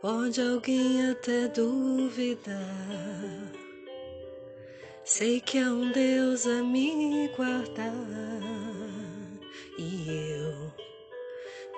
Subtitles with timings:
[0.00, 2.56] Pode alguém até duvidar.
[5.04, 7.92] Sei que há um Deus a me guardar
[9.76, 10.72] e eu,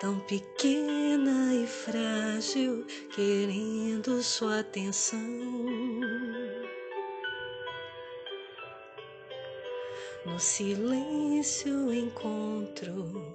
[0.01, 5.19] tão pequena e frágil, querendo sua atenção.
[10.25, 13.35] No silêncio encontro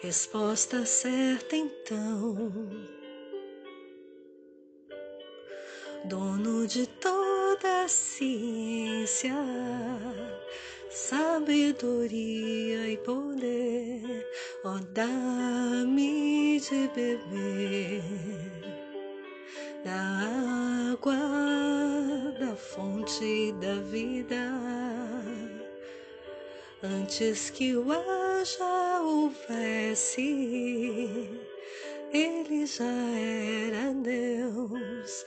[0.00, 3.05] resposta certa então.
[6.08, 9.34] Dono de toda ciência,
[10.88, 14.24] sabedoria e poder,
[14.64, 18.04] ó, dá-me de beber
[19.84, 21.16] da água
[22.38, 24.36] da fonte da vida.
[26.82, 30.22] Antes que o haja houvesse,
[32.12, 35.26] ele já era Deus,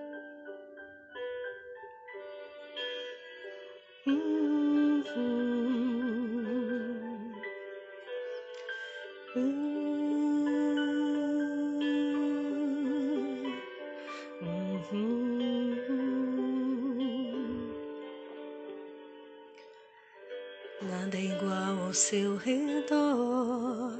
[20.91, 23.97] Nada é igual ao seu redor.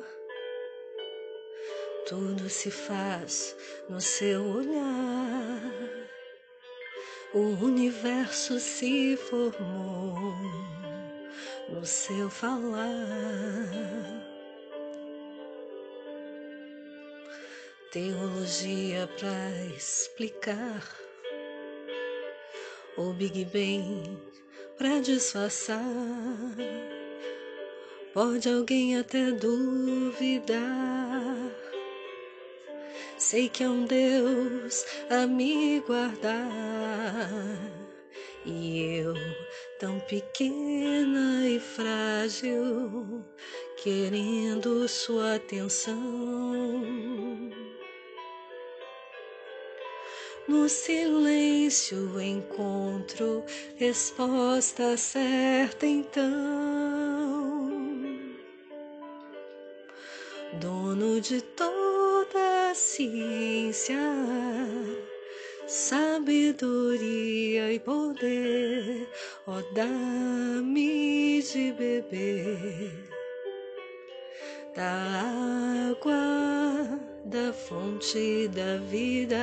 [2.06, 3.56] Tudo se faz
[3.88, 5.62] no seu olhar.
[7.34, 10.35] O universo se formou
[11.69, 12.91] no seu falar.
[17.91, 20.81] teologia para explicar
[22.96, 24.18] o Big Bang
[24.81, 25.80] para disfarçar.
[28.16, 30.58] Pode alguém até duvidar.
[33.16, 37.30] Sei que é um Deus a me guardar.
[38.44, 39.14] E eu,
[39.80, 43.24] tão pequena e frágil,
[43.84, 46.02] querendo sua atenção.
[50.51, 53.41] No silêncio encontro
[53.78, 56.28] resposta certa então.
[60.59, 63.97] Dono de toda a ciência,
[65.67, 66.51] sabedoria
[67.72, 69.07] e poder,
[69.47, 72.91] ó, oh, dá-me de beber
[74.75, 76.60] da água
[77.31, 79.38] da fonte da vida.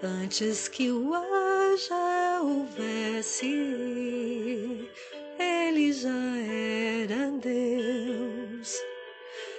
[0.00, 3.48] Antes que o haja houvesse,
[5.38, 8.80] ele já era Deus,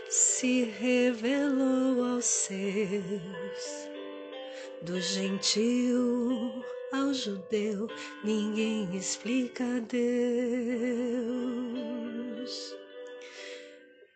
[0.09, 3.89] se revelou aos seus.
[4.81, 6.63] Do gentil
[6.93, 7.89] ao judeu,
[8.23, 10.23] ninguém explica Deus.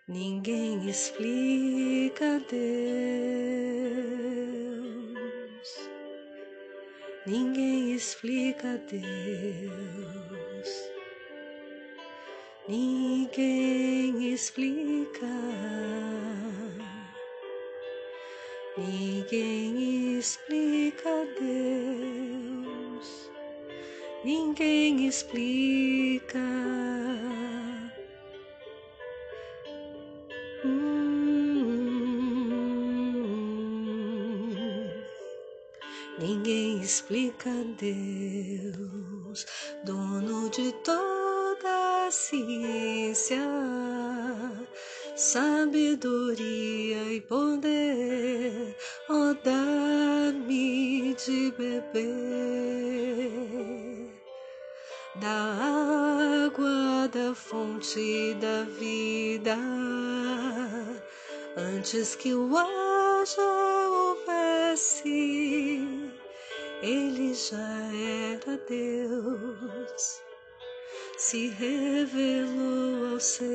[0.09, 2.59] Ninguém explica Deus,
[7.25, 10.69] ninguém explica Deus,
[12.69, 15.27] ninguém explica,
[18.77, 23.29] ninguém explica Deus,
[24.23, 26.39] ninguém explica.
[36.19, 39.45] Ninguém explica Deus,
[39.83, 43.37] dono de toda a ciência,
[45.15, 48.75] sabedoria e poder,
[49.09, 52.01] oh, dá-me de beber
[55.21, 59.55] da água da fonte da vida,
[61.55, 66.06] antes que o haja houvesse
[66.81, 70.21] ele já era Deus,
[71.17, 73.47] se revelou aos seus,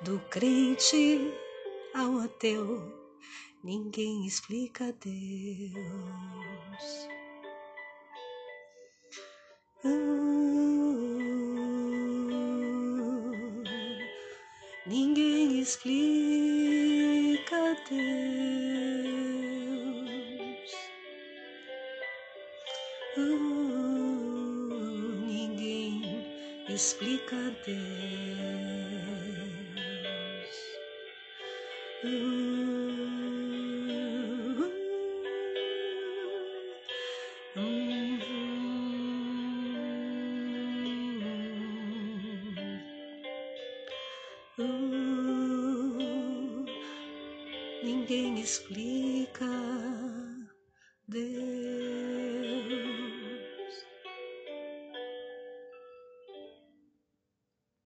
[0.00, 1.34] do crente
[1.94, 2.80] ao ateu,
[3.62, 5.22] ninguém explica Deus.
[9.84, 10.22] Uh,
[14.86, 16.16] ninguém explica
[17.90, 18.51] Deus.
[25.26, 26.24] Ninguém
[26.66, 27.36] explica
[27.66, 27.82] Deus.
[47.82, 49.44] Ninguém explica
[51.08, 51.61] Deus.